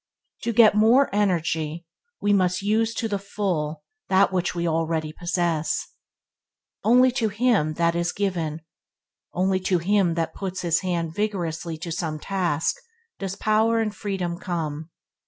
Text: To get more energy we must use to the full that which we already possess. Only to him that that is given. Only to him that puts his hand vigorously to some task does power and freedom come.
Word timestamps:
To 0.41 0.51
get 0.51 0.73
more 0.73 1.13
energy 1.13 1.85
we 2.19 2.33
must 2.33 2.63
use 2.63 2.91
to 2.95 3.07
the 3.07 3.19
full 3.19 3.83
that 4.09 4.33
which 4.33 4.55
we 4.55 4.67
already 4.67 5.13
possess. 5.13 5.89
Only 6.83 7.11
to 7.11 7.29
him 7.29 7.75
that 7.75 7.91
that 7.93 7.95
is 7.95 8.11
given. 8.11 8.61
Only 9.31 9.59
to 9.59 9.77
him 9.77 10.15
that 10.15 10.33
puts 10.33 10.61
his 10.61 10.79
hand 10.79 11.13
vigorously 11.13 11.77
to 11.77 11.91
some 11.91 12.17
task 12.17 12.77
does 13.19 13.35
power 13.35 13.79
and 13.79 13.93
freedom 13.95 14.39
come. 14.39 14.89